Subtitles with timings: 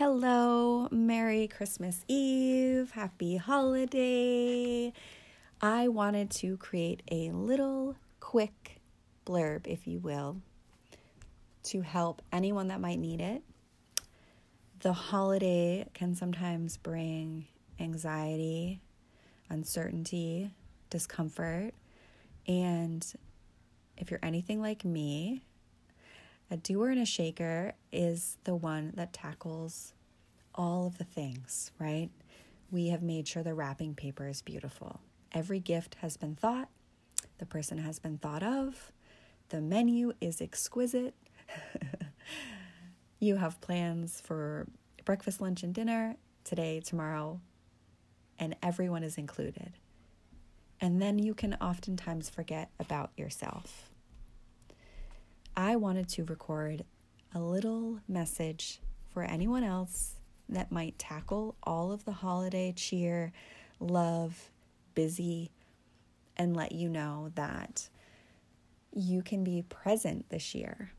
[0.00, 4.94] Hello, Merry Christmas Eve, Happy Holiday.
[5.60, 8.80] I wanted to create a little quick
[9.26, 10.38] blurb, if you will,
[11.64, 13.42] to help anyone that might need it.
[14.78, 17.44] The holiday can sometimes bring
[17.78, 18.80] anxiety,
[19.50, 20.50] uncertainty,
[20.88, 21.74] discomfort,
[22.48, 23.06] and
[23.98, 25.42] if you're anything like me,
[26.50, 29.94] a doer and a shaker is the one that tackles
[30.54, 32.10] all of the things, right?
[32.70, 35.00] We have made sure the wrapping paper is beautiful.
[35.32, 36.68] Every gift has been thought,
[37.38, 38.92] the person has been thought of,
[39.50, 41.14] the menu is exquisite.
[43.20, 44.66] you have plans for
[45.04, 47.40] breakfast, lunch, and dinner today, tomorrow,
[48.38, 49.72] and everyone is included.
[50.80, 53.89] And then you can oftentimes forget about yourself.
[55.60, 56.86] I wanted to record
[57.34, 58.80] a little message
[59.12, 60.14] for anyone else
[60.48, 63.30] that might tackle all of the holiday cheer,
[63.78, 64.50] love,
[64.94, 65.50] busy,
[66.34, 67.90] and let you know that
[68.94, 70.92] you can be present this year.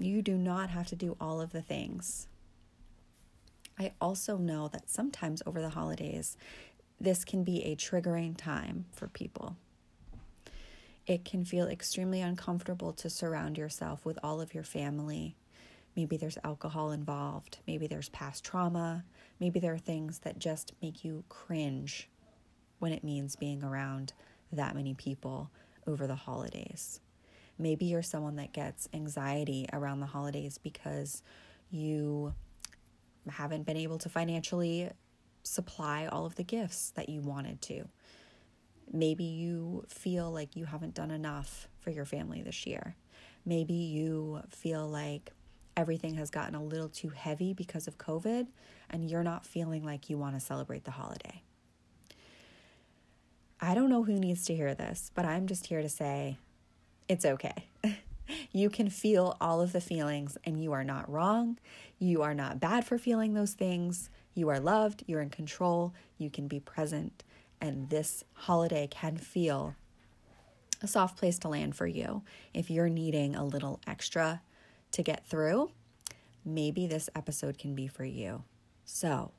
[0.00, 2.26] You do not have to do all of the things.
[3.78, 6.38] I also know that sometimes over the holidays,
[6.98, 9.58] this can be a triggering time for people
[11.06, 15.36] it can feel extremely uncomfortable to surround yourself with all of your family.
[15.96, 19.04] Maybe there's alcohol involved, maybe there's past trauma,
[19.38, 22.08] maybe there are things that just make you cringe
[22.78, 24.12] when it means being around
[24.52, 25.50] that many people
[25.86, 27.00] over the holidays.
[27.58, 31.22] Maybe you're someone that gets anxiety around the holidays because
[31.70, 32.34] you
[33.28, 34.90] haven't been able to financially
[35.44, 37.88] supply all of the gifts that you wanted to.
[38.92, 42.96] Maybe you feel like you haven't done enough for your family this year.
[43.44, 45.32] Maybe you feel like
[45.76, 48.46] everything has gotten a little too heavy because of COVID
[48.90, 51.42] and you're not feeling like you want to celebrate the holiday.
[53.60, 56.36] I don't know who needs to hear this, but I'm just here to say
[57.08, 57.66] it's okay.
[58.52, 61.58] you can feel all of the feelings and you are not wrong.
[61.98, 64.10] You are not bad for feeling those things.
[64.34, 67.22] You are loved, you're in control, you can be present,
[67.64, 69.74] and this holiday can feel
[70.82, 72.22] a soft place to land for you.
[72.52, 74.42] If you're needing a little extra
[74.92, 75.70] to get through,
[76.44, 78.44] maybe this episode can be for you.
[78.84, 79.32] So,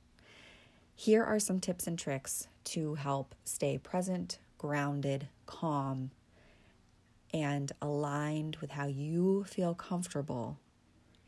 [0.95, 6.09] here are some tips and tricks to help stay present, grounded, calm,
[7.31, 10.57] and aligned with how you feel comfortable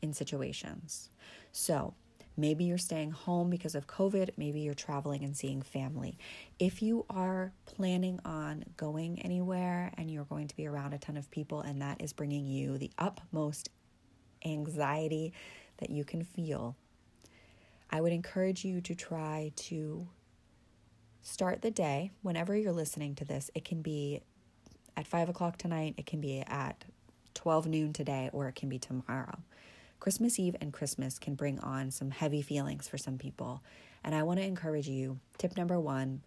[0.01, 1.11] in situations.
[1.51, 1.93] So,
[2.39, 4.29] Maybe you're staying home because of COVID.
[4.37, 6.19] Maybe you're traveling and seeing family.
[6.59, 11.17] If you are planning on going anywhere and you're going to be around a ton
[11.17, 13.69] of people and that is bringing you the utmost
[14.45, 15.33] anxiety
[15.77, 16.75] that you can feel,
[17.89, 20.07] I would encourage you to try to
[21.23, 23.49] start the day whenever you're listening to this.
[23.55, 24.21] It can be
[24.95, 26.85] at five o'clock tonight, it can be at
[27.33, 29.39] 12 noon today, or it can be tomorrow.
[29.99, 33.63] Christmas Eve and Christmas can bring on some heavy feelings for some people.
[34.03, 36.21] And I want to encourage you tip number one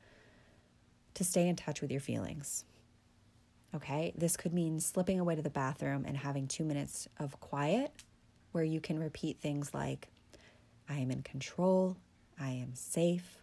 [1.14, 2.64] to stay in touch with your feelings.
[3.74, 7.92] Okay, this could mean slipping away to the bathroom and having two minutes of quiet
[8.52, 10.08] where you can repeat things like,
[10.88, 11.96] I am in control,
[12.38, 13.38] I am safe,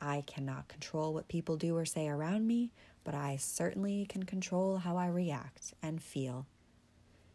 [0.00, 2.72] I cannot control what people do or say around me,
[3.04, 6.46] but I certainly can control how I react and feel.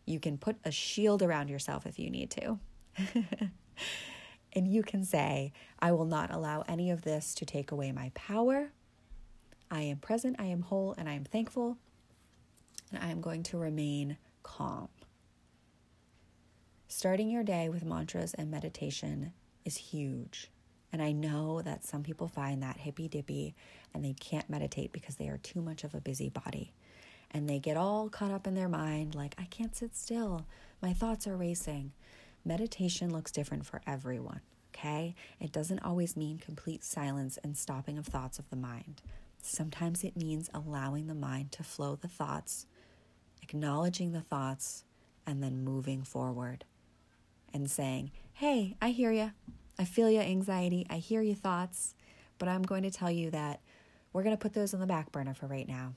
[0.08, 2.60] You can put a shield around yourself if you need to.
[4.54, 8.12] and you can say, I will not allow any of this to take away my
[8.16, 8.72] power.
[9.70, 11.78] I am present, I am whole, and I am thankful,
[12.92, 14.88] and I am going to remain calm.
[16.88, 19.34] Starting your day with mantras and meditation
[19.66, 20.50] is huge.
[20.94, 23.56] And I know that some people find that hippy dippy
[23.94, 26.72] and they can't meditate because they are too much of a busybody
[27.32, 30.46] and they get all caught up in their mind like, I can't sit still.
[30.82, 31.92] My thoughts are racing.
[32.46, 34.42] Meditation looks different for everyone,
[34.74, 35.16] okay?
[35.40, 39.02] It doesn't always mean complete silence and stopping of thoughts of the mind.
[39.42, 42.66] Sometimes it means allowing the mind to flow the thoughts,
[43.42, 44.84] acknowledging the thoughts,
[45.26, 46.64] and then moving forward
[47.54, 49.32] and saying, Hey, I hear you.
[49.78, 50.86] I feel your anxiety.
[50.90, 51.96] I hear your thoughts,
[52.38, 53.60] but I'm going to tell you that
[54.14, 55.94] we're going to put those on the back burner for right now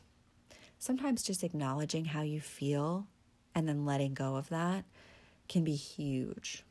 [0.80, 3.06] sometimes just acknowledging how you feel
[3.54, 4.84] and then letting go of that
[5.48, 6.64] can be huge.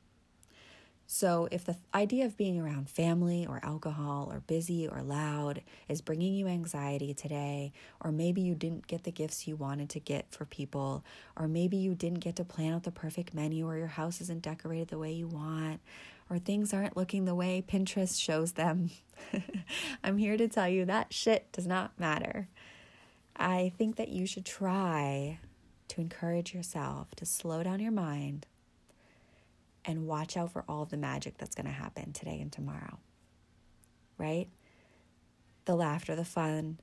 [1.11, 6.01] So, if the idea of being around family or alcohol or busy or loud is
[6.01, 10.29] bringing you anxiety today, or maybe you didn't get the gifts you wanted to get
[10.29, 11.03] for people,
[11.35, 14.43] or maybe you didn't get to plan out the perfect menu, or your house isn't
[14.43, 15.79] decorated the way you want,
[16.29, 18.91] or things aren't looking the way Pinterest shows them,
[20.03, 22.49] I'm here to tell you that shit does not matter.
[23.39, 25.39] I think that you should try
[25.87, 28.45] to encourage yourself to slow down your mind
[29.85, 32.99] and watch out for all the magic that's going to happen today and tomorrow.
[34.17, 34.49] Right?
[35.63, 36.79] The laughter, the fun,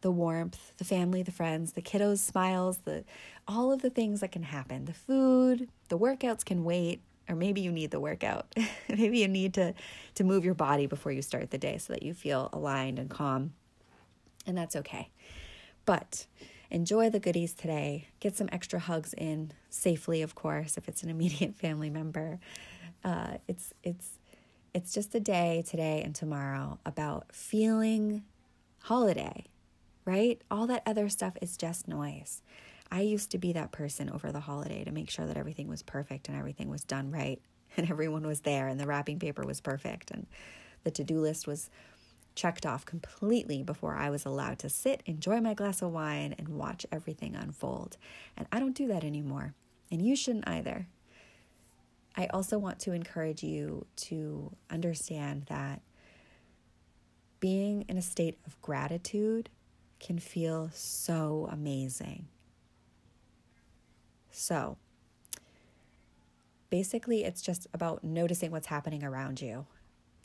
[0.00, 3.04] the warmth, the family, the friends, the kiddos' smiles, the
[3.46, 4.86] all of the things that can happen.
[4.86, 8.52] The food, the workouts can wait, or maybe you need the workout.
[8.88, 9.72] maybe you need to
[10.16, 13.08] to move your body before you start the day so that you feel aligned and
[13.08, 13.52] calm.
[14.46, 15.10] And that's okay.
[15.86, 16.26] But
[16.70, 18.08] enjoy the goodies today.
[18.20, 22.38] Get some extra hugs in safely, of course, if it's an immediate family member.
[23.02, 24.18] Uh, it's it's
[24.74, 28.24] it's just a day today and tomorrow about feeling
[28.82, 29.44] holiday,
[30.04, 30.42] right?
[30.50, 32.42] All that other stuff is just noise.
[32.90, 35.82] I used to be that person over the holiday to make sure that everything was
[35.82, 37.40] perfect and everything was done right
[37.76, 40.26] and everyone was there and the wrapping paper was perfect and
[40.84, 41.70] the to do list was
[42.36, 46.48] checked off completely before I was allowed to sit, enjoy my glass of wine, and
[46.48, 47.96] watch everything unfold.
[48.36, 49.54] And I don't do that anymore.
[49.90, 50.86] And you shouldn't either.
[52.14, 55.80] I also want to encourage you to understand that
[57.40, 59.48] being in a state of gratitude
[59.98, 62.28] can feel so amazing.
[64.30, 64.76] So,
[66.70, 69.66] basically, it's just about noticing what's happening around you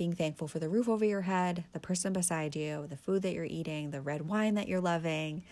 [0.02, 3.34] being thankful for the roof over your head, the person beside you, the food that
[3.34, 5.44] you're eating, the red wine that you're loving,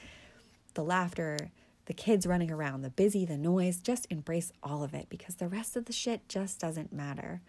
[0.74, 1.52] the laughter,
[1.86, 3.80] the kids running around, the busy, the noise.
[3.80, 7.42] Just embrace all of it because the rest of the shit just doesn't matter.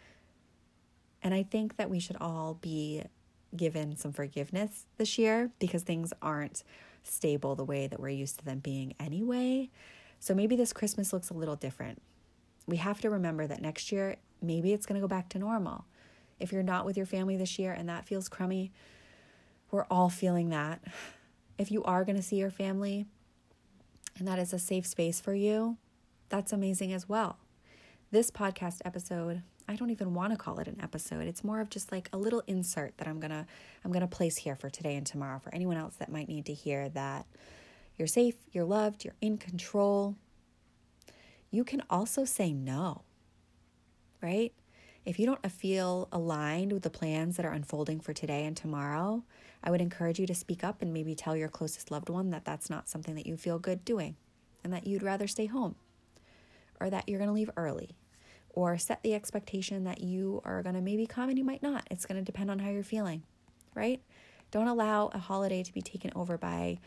[1.22, 3.04] And I think that we should all be
[3.56, 6.64] given some forgiveness this year because things aren't
[7.02, 9.70] stable the way that we're used to them being anyway.
[10.18, 12.02] So maybe this Christmas looks a little different.
[12.66, 15.86] We have to remember that next year, maybe it's going to go back to normal.
[16.40, 18.72] If you're not with your family this year and that feels crummy,
[19.70, 20.82] we're all feeling that.
[21.58, 23.06] If you are going to see your family
[24.18, 25.76] and that is a safe space for you,
[26.28, 27.38] that's amazing as well.
[28.10, 31.28] This podcast episode, I don't even want to call it an episode.
[31.28, 33.46] It's more of just like a little insert that I'm going to
[33.84, 36.46] I'm going to place here for today and tomorrow for anyone else that might need
[36.46, 37.26] to hear that
[37.96, 40.16] you're safe, you're loved, you're in control.
[41.50, 43.02] You can also say no.
[44.22, 44.52] Right?
[45.04, 49.24] If you don't feel aligned with the plans that are unfolding for today and tomorrow,
[49.64, 52.44] I would encourage you to speak up and maybe tell your closest loved one that
[52.44, 54.16] that's not something that you feel good doing
[54.62, 55.74] and that you'd rather stay home
[56.80, 57.96] or that you're going to leave early
[58.50, 61.86] or set the expectation that you are going to maybe come and you might not.
[61.90, 63.22] It's going to depend on how you're feeling,
[63.74, 64.00] right?
[64.50, 66.78] Don't allow a holiday to be taken over by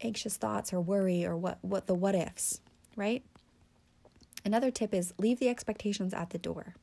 [0.00, 2.60] anxious thoughts or worry or what what the what ifs,
[2.96, 3.24] right?
[4.44, 6.74] Another tip is leave the expectations at the door.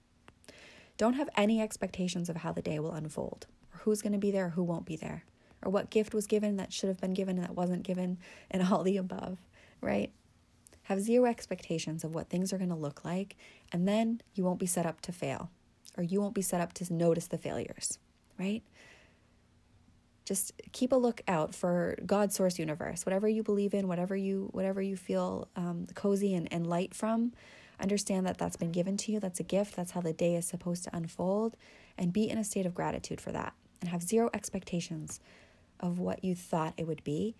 [0.98, 4.32] Don't have any expectations of how the day will unfold, or who's going to be
[4.32, 5.24] there or who won't be there,
[5.64, 8.18] or what gift was given that should have been given and that wasn't given,
[8.50, 9.38] and all the above,
[9.82, 10.12] right?
[10.84, 13.36] Have zero expectations of what things are going to look like,
[13.72, 15.52] and then you won't be set up to fail,
[15.98, 18.00] or you won't be set up to notice the failures,
[18.40, 18.64] right?
[20.28, 24.82] Just keep a lookout for God's source universe, whatever you believe in, whatever you whatever
[24.82, 27.32] you feel um, cozy and, and light from.
[27.80, 29.22] Understand that that's been given to you.
[29.22, 29.78] That's a gift.
[29.78, 31.56] That's how the day is supposed to unfold,
[31.98, 35.22] and be in a state of gratitude for that, and have zero expectations
[35.80, 37.34] of what you thought it would be,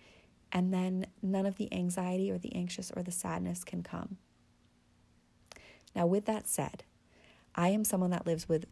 [0.50, 4.16] and then none of the anxiety or the anxious or the sadness can come.
[5.94, 6.84] Now, with that said,
[7.54, 8.64] I am someone that lives with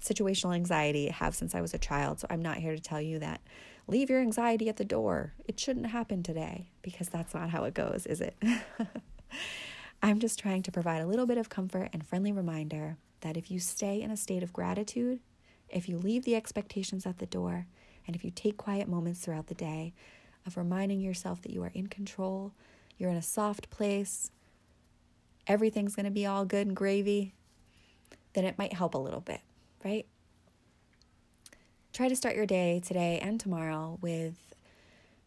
[0.00, 2.20] situational anxiety, have since I was a child.
[2.20, 3.40] So I'm not here to tell you that
[3.86, 5.32] leave your anxiety at the door.
[5.46, 8.36] It shouldn't happen today because that's not how it goes, is it?
[10.02, 13.50] I'm just trying to provide a little bit of comfort and friendly reminder that if
[13.50, 15.18] you stay in a state of gratitude,
[15.68, 17.66] if you leave the expectations at the door,
[18.06, 19.92] and if you take quiet moments throughout the day
[20.46, 22.52] of reminding yourself that you are in control,
[22.96, 24.30] you're in a soft place,
[25.46, 27.34] everything's going to be all good and gravy,
[28.34, 29.40] then it might help a little bit
[29.84, 30.06] right?
[31.92, 34.54] Try to start your day today and tomorrow with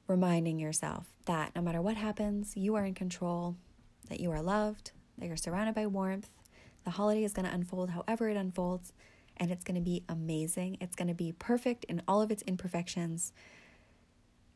[0.08, 3.55] reminding yourself that no matter what happens, you are in control,
[4.10, 6.29] that you are loved, that you're surrounded by warmth.
[6.84, 8.93] The holiday is going to unfold however it unfolds,
[9.38, 10.77] and it's going to be amazing.
[10.81, 13.34] It's going to be perfect in all of its imperfections.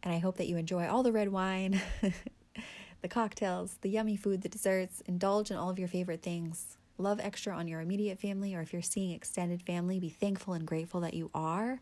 [0.04, 1.82] And I hope that you enjoy all the red wine,
[3.02, 7.20] the cocktails, the yummy food, the desserts, indulge in all of your favorite things love
[7.20, 11.02] extra on your immediate family, or if you're seeing extended family, be thankful and grateful
[11.02, 11.82] that you are.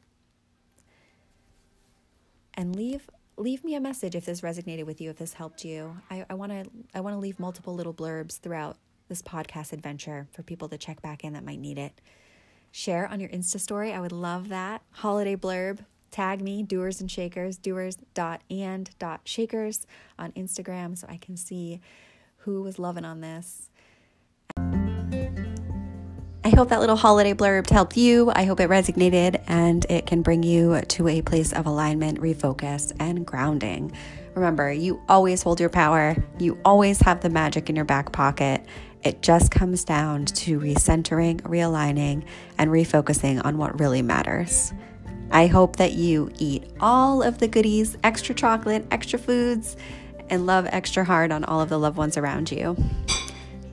[2.54, 5.98] And leave leave me a message if this resonated with you, if this helped you.
[6.10, 8.78] I want to I want to leave multiple little blurbs throughout
[9.10, 12.00] this podcast adventure for people to check back in that might need it.
[12.72, 13.94] Share on your Insta story.
[13.94, 14.82] I would love that.
[14.92, 15.80] Holiday blurb.
[16.10, 19.88] Tag me, doers and shakers, doers dot and dot shakers
[20.20, 21.82] on Instagram so I can see
[22.38, 23.72] who was loving on this.
[26.46, 28.30] I hope that little holiday blurb helped you.
[28.36, 32.92] I hope it resonated and it can bring you to a place of alignment, refocus,
[33.00, 33.94] and grounding.
[34.36, 38.66] Remember, you always hold your power, you always have the magic in your back pocket.
[39.04, 42.26] It just comes down to recentering, realigning,
[42.58, 44.74] and refocusing on what really matters.
[45.32, 49.78] I hope that you eat all of the goodies, extra chocolate, extra foods,
[50.30, 52.76] and love extra hard on all of the loved ones around you.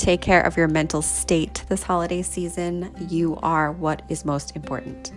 [0.00, 2.90] Take care of your mental state this holiday season.
[3.10, 5.12] You are what is most important.